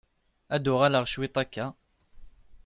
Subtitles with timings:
[0.55, 1.65] Ad d-uɣaleɣ cwit akka.